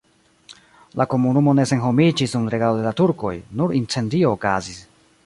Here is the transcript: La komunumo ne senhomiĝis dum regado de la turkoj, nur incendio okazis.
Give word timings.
La 1.01 1.05
komunumo 1.11 1.53
ne 1.59 1.65
senhomiĝis 1.71 2.33
dum 2.37 2.49
regado 2.53 2.79
de 2.81 2.87
la 2.89 2.97
turkoj, 3.03 3.35
nur 3.61 3.77
incendio 3.81 4.37
okazis. 4.39 4.81